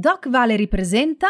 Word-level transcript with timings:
Doc 0.00 0.30
Valery 0.30 0.66
presenta 0.66 1.28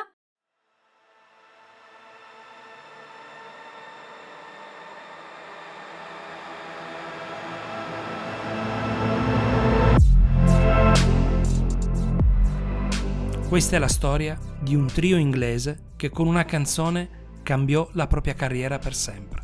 Questa 13.49 13.75
è 13.75 13.81
la 13.81 13.89
storia 13.89 14.39
di 14.61 14.77
un 14.77 14.87
trio 14.87 15.17
inglese 15.17 15.87
che 15.97 16.11
con 16.11 16.29
una 16.29 16.45
canzone 16.45 17.09
cambiò 17.43 17.89
la 17.95 18.07
propria 18.07 18.35
carriera 18.35 18.79
per 18.79 18.95
sempre. 18.95 19.43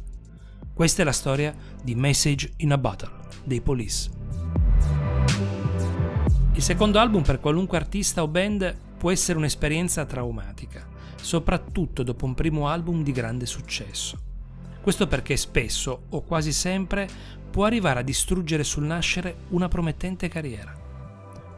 Questa 0.72 1.02
è 1.02 1.04
la 1.04 1.10
storia 1.10 1.52
di 1.82 1.96
Message 1.96 2.52
in 2.58 2.70
a 2.70 2.78
Bottle 2.78 3.10
dei 3.42 3.60
Police. 3.60 4.08
Il 6.52 6.62
secondo 6.62 7.00
album 7.00 7.24
per 7.24 7.40
qualunque 7.40 7.76
artista 7.76 8.22
o 8.22 8.28
band 8.28 8.84
può 9.06 9.14
essere 9.14 9.38
un'esperienza 9.38 10.04
traumatica, 10.04 10.84
soprattutto 11.14 12.02
dopo 12.02 12.24
un 12.24 12.34
primo 12.34 12.66
album 12.66 13.04
di 13.04 13.12
grande 13.12 13.46
successo. 13.46 14.18
Questo 14.82 15.06
perché 15.06 15.36
spesso, 15.36 16.06
o 16.08 16.22
quasi 16.22 16.52
sempre, 16.52 17.08
può 17.48 17.66
arrivare 17.66 18.00
a 18.00 18.02
distruggere 18.02 18.64
sul 18.64 18.82
nascere 18.82 19.42
una 19.50 19.68
promettente 19.68 20.26
carriera. 20.26 20.74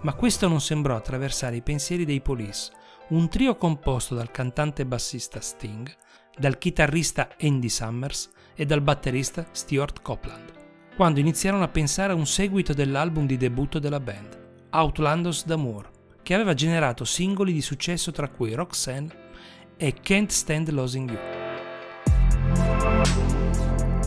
Ma 0.02 0.12
questo 0.12 0.46
non 0.46 0.60
sembrò 0.60 0.94
attraversare 0.94 1.56
i 1.56 1.62
pensieri 1.62 2.04
dei 2.04 2.20
Police, 2.20 2.70
un 3.08 3.30
trio 3.30 3.56
composto 3.56 4.14
dal 4.14 4.30
cantante 4.30 4.84
bassista 4.84 5.40
Sting, 5.40 5.90
dal 6.38 6.58
chitarrista 6.58 7.30
Andy 7.40 7.70
Summers 7.70 8.28
e 8.54 8.66
dal 8.66 8.82
batterista 8.82 9.46
Stuart 9.52 10.02
Copeland, 10.02 10.52
quando 10.94 11.18
iniziarono 11.18 11.64
a 11.64 11.68
pensare 11.68 12.12
a 12.12 12.16
un 12.16 12.26
seguito 12.26 12.74
dell'album 12.74 13.24
di 13.24 13.38
debutto 13.38 13.78
della 13.78 14.00
band. 14.00 14.66
Outlandos 14.70 15.46
d'Amour, 15.46 15.96
che 16.28 16.34
aveva 16.34 16.52
generato 16.52 17.06
singoli 17.06 17.54
di 17.54 17.62
successo 17.62 18.12
tra 18.12 18.28
cui 18.28 18.52
Roxanne 18.52 19.08
e 19.78 19.94
Can't 19.94 20.30
Stand 20.30 20.68
Losing 20.68 21.10
You. 21.10 21.18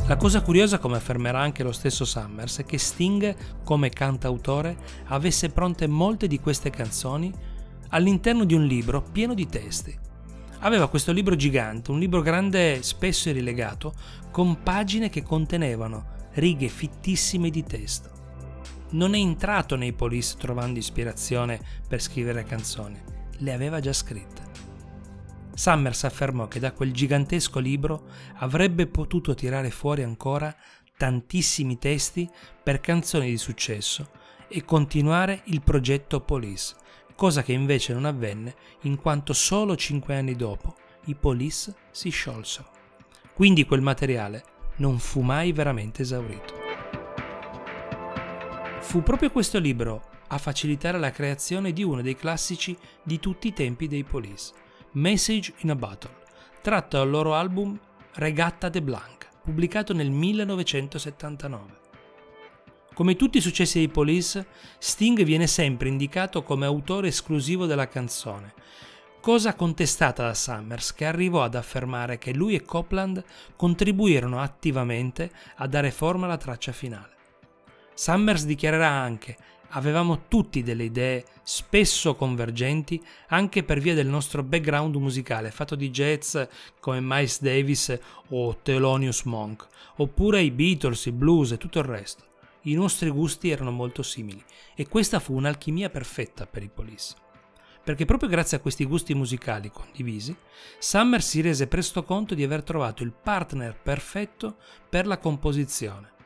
La 0.06 0.18
cosa 0.18 0.44
curiosa, 0.44 0.78
come 0.78 0.98
affermerà 0.98 1.40
anche 1.40 1.64
lo 1.64 1.72
stesso 1.72 2.06
Summers, 2.06 2.60
è 2.60 2.64
che 2.64 2.78
Sting, 2.78 3.36
come 3.64 3.90
cantautore, 3.90 4.78
avesse 5.06 5.50
pronte 5.50 5.88
molte 5.88 6.28
di 6.28 6.40
queste 6.40 6.70
canzoni 6.70 7.34
all'interno 7.88 8.44
di 8.44 8.54
un 8.54 8.66
libro 8.66 9.02
pieno 9.02 9.34
di 9.34 9.48
testi. 9.48 9.98
Aveva 10.60 10.90
questo 10.90 11.12
libro 11.12 11.36
gigante, 11.36 11.90
un 11.90 11.98
libro 11.98 12.22
grande 12.22 12.84
spesso 12.84 13.32
rilegato, 13.32 13.96
con 14.30 14.62
pagine 14.62 15.10
che 15.10 15.24
contenevano 15.24 16.30
righe 16.34 16.68
fittissime 16.68 17.50
di 17.50 17.64
testo 17.64 18.21
non 18.92 19.14
è 19.14 19.18
entrato 19.18 19.76
nei 19.76 19.94
Police 19.94 20.36
trovando 20.38 20.80
ispirazione 20.80 21.60
per 21.88 22.02
scrivere 22.02 22.44
canzoni, 22.44 23.00
le 23.38 23.54
aveva 23.54 23.80
già 23.80 23.94
scritte. 23.94 24.50
Summers 25.54 26.06
affermò 26.06 26.48
che 26.48 26.60
da 26.60 26.72
quel 26.72 26.92
gigantesco 26.92 27.60
libro 27.60 28.08
avrebbe 28.38 28.88
potuto 28.88 29.34
tirare 29.36 29.70
fuori 29.70 30.04
ancora 30.04 30.56
tantissimi 30.98 31.78
testi 31.78 32.30
per 32.64 32.80
canzoni 32.80 33.30
di 33.30 33.38
successo 33.38 34.10
e 34.48 34.64
continuare 34.66 35.42
il 35.46 35.62
progetto 35.62 36.20
Police, 36.22 36.76
cosa 37.16 37.44
che 37.44 37.54
invece 37.54 37.94
non 37.94 38.06
avvenne 38.06 38.56
in 38.82 38.98
quanto 38.98 39.34
solo 39.34 39.76
cinque 39.76 40.16
anni 40.16 40.36
dopo 40.36 40.76
i 41.06 41.16
Police 41.16 41.74
si 41.92 42.10
sciolsero. 42.10 42.70
Quindi 43.34 43.66
quel 43.66 43.82
materiale 43.82 44.44
non 44.78 45.00
fu 45.00 45.22
mai 45.22 45.52
veramente 45.52 46.02
esaurito. 46.02 46.61
Fu 48.92 49.02
proprio 49.04 49.32
questo 49.32 49.58
libro 49.58 50.04
a 50.28 50.38
facilitare 50.38 51.00
la 51.00 51.12
creazione 51.12 51.72
di 51.72 51.82
uno 51.82 52.02
dei 52.02 52.18
classici 52.18 52.78
di 53.02 53.22
tutti 53.22 53.48
i 53.48 53.54
tempi 53.54 53.88
dei 53.88 54.04
Police, 54.04 54.52
Message 54.96 55.54
in 55.60 55.70
a 55.70 55.76
Bottle, 55.76 56.18
tratto 56.62 56.98
dal 56.98 57.10
loro 57.10 57.34
album 57.34 57.80
Regatta 58.16 58.68
de 58.68 58.82
Blanc, 58.82 59.30
pubblicato 59.42 59.94
nel 59.94 60.12
1979. 60.12 61.80
Come 62.94 63.16
tutti 63.16 63.38
i 63.38 63.42
successi 63.42 63.78
dei 63.78 63.88
Police, 63.88 64.46
Sting 64.78 65.24
viene 65.24 65.48
sempre 65.48 65.88
indicato 65.88 66.44
come 66.44 66.66
autore 66.66 67.08
esclusivo 67.08 67.66
della 67.68 67.88
canzone, 67.88 68.54
cosa 69.22 69.56
contestata 69.56 70.24
da 70.24 70.34
Summers 70.34 70.94
che 70.94 71.06
arrivò 71.06 71.44
ad 71.44 71.56
affermare 71.56 72.18
che 72.18 72.34
lui 72.34 72.56
e 72.56 72.64
Copland 72.64 73.24
contribuirono 73.56 74.42
attivamente 74.42 75.32
a 75.56 75.68
dare 75.68 75.92
forma 75.92 76.26
alla 76.26 76.36
traccia 76.36 76.74
finale. 76.74 77.20
Summers 77.94 78.46
dichiarerà 78.46 78.90
anche 78.90 79.38
avevamo 79.72 80.28
tutti 80.28 80.64
delle 80.64 80.86
idee 80.86 81.26
spesso 81.44 82.16
convergenti 82.16 83.02
anche 83.28 83.64
per 83.64 83.80
via 83.80 83.94
del 83.94 84.08
nostro 84.08 84.44
background 84.44 84.96
musicale 84.96 85.52
fatto 85.52 85.76
di 85.76 85.90
jazz 85.90 86.38
come 86.80 87.00
Miles 87.02 87.42
Davis 87.42 87.98
o 88.30 88.58
Thelonious 88.58 89.24
Monk, 89.24 89.68
oppure 89.98 90.42
i 90.42 90.52
Beatles, 90.52 91.06
i 91.06 91.12
blues 91.12 91.52
e 91.52 91.58
tutto 91.58 91.80
il 91.80 91.86
resto. 91.86 92.26
I 92.64 92.74
nostri 92.74 93.10
gusti 93.10 93.50
erano 93.50 93.72
molto 93.72 94.04
simili 94.04 94.44
e 94.76 94.88
questa 94.88 95.20
fu 95.20 95.34
un'alchimia 95.34 95.90
perfetta 95.90 96.46
per 96.46 96.64
i 96.64 96.70
Police. 96.70 97.16
Perché 97.84 98.06
proprio 98.06 98.30
grazie 98.30 98.58
a 98.58 98.60
questi 98.60 98.86
gusti 98.86 99.16
musicali 99.16 99.72
condivisi, 99.72 100.36
Summers 100.78 101.28
si 101.28 101.42
rese 101.42 101.66
presto 101.66 102.04
conto 102.04 102.36
di 102.36 102.44
aver 102.44 102.62
trovato 102.62 103.02
il 103.02 103.12
partner 103.12 103.76
perfetto 103.76 104.58
per 104.88 105.08
la 105.08 105.18
composizione 105.18 106.20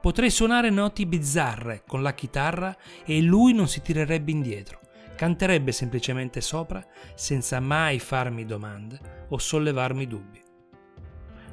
Potrei 0.00 0.30
suonare 0.30 0.70
noti 0.70 1.06
bizzarre 1.06 1.82
con 1.86 2.02
la 2.02 2.14
chitarra 2.14 2.76
e 3.04 3.20
lui 3.20 3.52
non 3.52 3.66
si 3.66 3.82
tirerebbe 3.82 4.30
indietro. 4.30 4.80
Canterebbe 5.16 5.72
semplicemente 5.72 6.40
sopra 6.40 6.84
senza 7.14 7.58
mai 7.58 7.98
farmi 7.98 8.44
domande 8.44 9.26
o 9.30 9.38
sollevarmi 9.38 10.06
dubbi. 10.06 10.40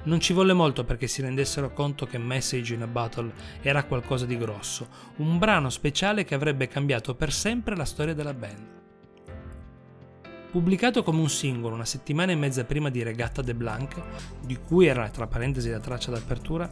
Non 0.03 0.19
ci 0.19 0.33
volle 0.33 0.53
molto 0.53 0.83
perché 0.83 1.07
si 1.07 1.23
rendessero 1.23 1.73
conto 1.73 2.05
che 2.05 2.19
Message 2.19 2.75
in 2.75 2.83
a 2.83 2.87
Battle 2.87 3.33
era 3.63 3.85
qualcosa 3.85 4.27
di 4.27 4.37
grosso, 4.37 4.87
un 5.15 5.39
brano 5.39 5.71
speciale 5.71 6.23
che 6.23 6.35
avrebbe 6.35 6.67
cambiato 6.67 7.15
per 7.15 7.33
sempre 7.33 7.75
la 7.75 7.85
storia 7.85 8.13
della 8.13 8.35
band. 8.35 8.73
Pubblicato 10.51 11.01
come 11.01 11.19
un 11.19 11.29
singolo 11.29 11.73
una 11.73 11.85
settimana 11.85 12.31
e 12.31 12.35
mezza 12.35 12.63
prima 12.65 12.91
di 12.91 13.01
Regatta 13.01 13.41
de 13.41 13.55
Blanc, 13.55 13.99
di 14.41 14.57
cui 14.57 14.85
era 14.85 15.09
tra 15.09 15.25
parentesi 15.25 15.71
la 15.71 15.79
traccia 15.79 16.11
d'apertura, 16.11 16.71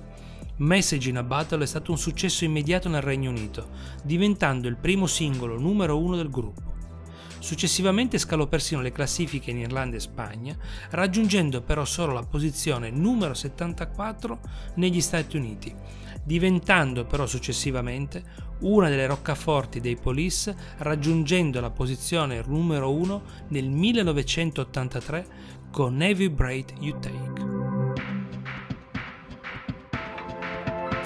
Message 0.57 1.09
in 1.09 1.17
a 1.17 1.23
Battle 1.23 1.63
è 1.63 1.67
stato 1.67 1.89
un 1.89 1.97
successo 1.97 2.43
immediato 2.43 2.87
nel 2.87 3.01
Regno 3.01 3.31
Unito, 3.31 3.69
diventando 4.03 4.67
il 4.67 4.77
primo 4.77 5.07
singolo 5.07 5.59
numero 5.59 5.97
uno 5.97 6.15
del 6.15 6.29
gruppo. 6.29 6.71
Successivamente 7.39 8.19
scalò 8.19 8.45
persino 8.45 8.79
le 8.79 8.91
classifiche 8.91 9.49
in 9.49 9.57
Irlanda 9.57 9.95
e 9.95 9.99
Spagna, 9.99 10.55
raggiungendo 10.91 11.61
però 11.61 11.85
solo 11.85 12.13
la 12.13 12.21
posizione 12.21 12.91
numero 12.91 13.33
74 13.33 14.39
negli 14.75 15.01
Stati 15.01 15.37
Uniti, 15.37 15.73
diventando 16.23 17.05
però 17.05 17.25
successivamente 17.25 18.23
una 18.59 18.89
delle 18.89 19.07
roccaforti 19.07 19.81
dei 19.81 19.95
Police, 19.95 20.55
raggiungendo 20.77 21.59
la 21.61 21.71
posizione 21.71 22.43
numero 22.45 22.93
1 22.93 23.21
nel 23.49 23.69
1983 23.71 25.27
con 25.71 25.99
Every 25.99 26.29
Breath 26.29 26.73
You 26.79 26.99
Take. 26.99 27.52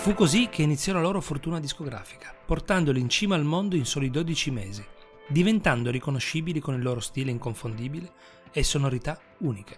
Fu 0.07 0.13
così 0.13 0.47
che 0.47 0.61
iniziò 0.61 0.93
la 0.93 1.01
loro 1.01 1.19
fortuna 1.19 1.59
discografica, 1.59 2.33
portandoli 2.45 3.01
in 3.01 3.09
cima 3.09 3.35
al 3.35 3.43
mondo 3.43 3.75
in 3.75 3.83
soli 3.83 4.09
12 4.09 4.51
mesi, 4.51 4.81
diventando 5.27 5.91
riconoscibili 5.91 6.61
con 6.61 6.75
il 6.75 6.81
loro 6.81 7.01
stile 7.01 7.29
inconfondibile 7.29 8.13
e 8.53 8.63
sonorità 8.63 9.19
uniche. 9.39 9.77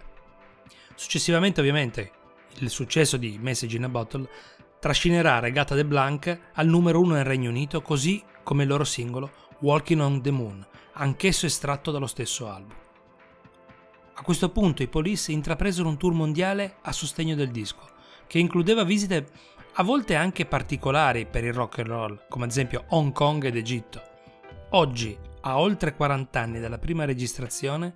Successivamente, 0.94 1.58
ovviamente, 1.58 2.12
il 2.58 2.70
successo 2.70 3.16
di 3.16 3.38
Message 3.40 3.76
in 3.76 3.82
a 3.82 3.88
Bottle 3.88 4.28
trascinerà 4.78 5.40
Regata 5.40 5.74
de 5.74 5.84
Blanc 5.84 6.40
al 6.52 6.68
numero 6.68 7.00
uno 7.00 7.14
nel 7.14 7.24
Regno 7.24 7.50
Unito, 7.50 7.82
così 7.82 8.22
come 8.44 8.62
il 8.62 8.68
loro 8.68 8.84
singolo 8.84 9.32
Walking 9.62 10.00
on 10.00 10.22
the 10.22 10.30
Moon, 10.30 10.64
anch'esso 10.92 11.46
estratto 11.46 11.90
dallo 11.90 12.06
stesso 12.06 12.48
album. 12.48 12.76
A 14.14 14.22
questo 14.22 14.48
punto 14.50 14.84
i 14.84 14.86
Police 14.86 15.32
intrapresero 15.32 15.88
un 15.88 15.98
tour 15.98 16.12
mondiale 16.12 16.76
a 16.82 16.92
sostegno 16.92 17.34
del 17.34 17.50
disco, 17.50 17.88
che 18.28 18.38
includeva 18.38 18.84
visite 18.84 19.58
a 19.74 19.82
volte 19.82 20.16
anche 20.16 20.46
particolari 20.46 21.26
per 21.26 21.44
il 21.44 21.52
rock 21.52 21.78
and 21.78 21.88
roll, 21.88 22.20
come 22.28 22.44
ad 22.44 22.50
esempio 22.50 22.84
Hong 22.88 23.12
Kong 23.12 23.44
ed 23.44 23.56
Egitto. 23.56 24.02
Oggi, 24.70 25.16
a 25.42 25.58
oltre 25.58 25.94
40 25.94 26.40
anni 26.40 26.60
dalla 26.60 26.78
prima 26.78 27.04
registrazione, 27.04 27.94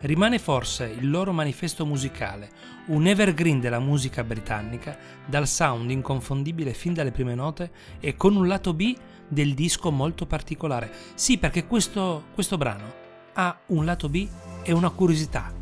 rimane 0.00 0.38
forse 0.38 0.84
il 0.84 1.10
loro 1.10 1.32
manifesto 1.32 1.84
musicale, 1.84 2.50
un 2.86 3.06
evergreen 3.06 3.60
della 3.60 3.80
musica 3.80 4.22
britannica, 4.22 4.96
dal 5.26 5.48
sound 5.48 5.90
inconfondibile 5.90 6.72
fin 6.74 6.94
dalle 6.94 7.10
prime 7.10 7.34
note 7.34 7.70
e 7.98 8.16
con 8.16 8.36
un 8.36 8.46
lato 8.46 8.72
B 8.72 8.96
del 9.26 9.54
disco 9.54 9.90
molto 9.90 10.26
particolare. 10.26 10.92
Sì, 11.14 11.38
perché 11.38 11.66
questo, 11.66 12.26
questo 12.34 12.56
brano 12.56 13.04
ha 13.34 13.58
un 13.66 13.84
lato 13.84 14.08
B 14.08 14.28
e 14.62 14.72
una 14.72 14.90
curiosità. 14.90 15.52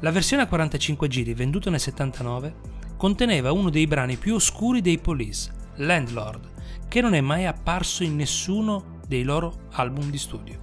La 0.00 0.10
versione 0.10 0.42
a 0.42 0.48
45 0.48 1.08
giri 1.08 1.34
venduta 1.34 1.70
nel 1.70 1.78
79 1.78 2.80
conteneva 3.02 3.50
uno 3.50 3.68
dei 3.68 3.88
brani 3.88 4.14
più 4.14 4.36
oscuri 4.36 4.80
dei 4.80 4.98
Police, 4.98 5.50
Landlord, 5.78 6.50
che 6.86 7.00
non 7.00 7.14
è 7.14 7.20
mai 7.20 7.46
apparso 7.46 8.04
in 8.04 8.14
nessuno 8.14 9.00
dei 9.08 9.24
loro 9.24 9.62
album 9.72 10.08
di 10.08 10.18
studio 10.18 10.60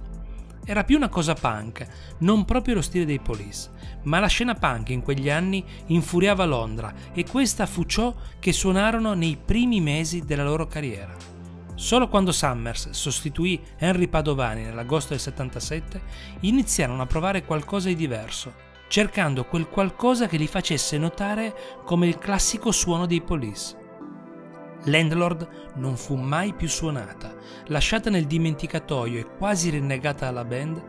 era 0.64 0.84
più 0.84 0.96
una 0.96 1.08
cosa 1.08 1.34
punk, 1.34 1.86
non 2.18 2.44
proprio 2.44 2.76
lo 2.76 2.80
stile 2.80 3.04
dei 3.04 3.18
Police, 3.18 3.70
ma 4.04 4.20
la 4.20 4.28
scena 4.28 4.54
punk 4.54 4.90
in 4.90 5.02
quegli 5.02 5.28
anni 5.28 5.64
infuriava 5.86 6.44
Londra 6.44 6.94
e 7.12 7.24
questa 7.24 7.66
fu 7.66 7.84
ciò 7.84 8.14
che 8.38 8.52
suonarono 8.52 9.14
nei 9.14 9.36
primi 9.36 9.80
mesi 9.80 10.24
della 10.24 10.44
loro 10.44 10.66
carriera. 10.66 11.14
Solo 11.74 12.08
quando 12.08 12.30
Summers 12.30 12.90
sostituì 12.90 13.60
Henry 13.78 14.06
Padovani 14.06 14.62
nell'agosto 14.62 15.08
del 15.10 15.20
77 15.20 16.00
iniziarono 16.40 17.02
a 17.02 17.06
provare 17.06 17.44
qualcosa 17.44 17.88
di 17.88 17.96
diverso, 17.96 18.68
cercando 18.90 19.44
quel 19.44 19.68
qualcosa 19.68 20.26
che 20.26 20.36
li 20.36 20.48
facesse 20.48 20.98
notare 20.98 21.54
come 21.84 22.08
il 22.08 22.18
classico 22.18 22.72
suono 22.72 23.06
dei 23.06 23.20
Police. 23.20 23.76
Landlord 24.86 25.48
non 25.76 25.96
fu 25.96 26.16
mai 26.16 26.54
più 26.54 26.66
suonata, 26.66 27.32
lasciata 27.66 28.10
nel 28.10 28.26
dimenticatoio 28.26 29.20
e 29.20 29.26
quasi 29.36 29.70
rinnegata 29.70 30.24
dalla 30.24 30.44
band, 30.44 30.82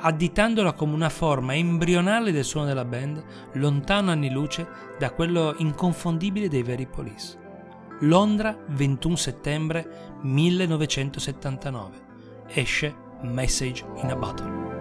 additandola 0.00 0.74
come 0.74 0.92
una 0.92 1.08
forma 1.08 1.54
embrionale 1.54 2.32
del 2.32 2.44
suono 2.44 2.66
della 2.66 2.84
band, 2.84 3.24
lontano 3.52 4.10
anni 4.10 4.30
luce 4.30 4.68
da 4.98 5.10
quello 5.12 5.54
inconfondibile 5.56 6.48
dei 6.48 6.62
veri 6.62 6.86
Police. 6.86 7.38
Londra, 8.00 8.54
21 8.68 9.16
settembre 9.16 10.18
1979. 10.20 12.10
Esce 12.48 12.94
Message 13.22 13.86
in 14.02 14.10
a 14.10 14.16
Bottle. 14.16 14.71